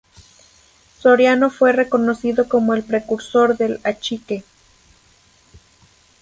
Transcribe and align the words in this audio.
Soriano 0.99 1.51
fue 1.51 1.73
reconocido 1.73 2.49
como 2.49 2.73
el 2.73 2.81
precursor 2.81 3.55
del 3.55 3.79
"achique". 3.83 4.43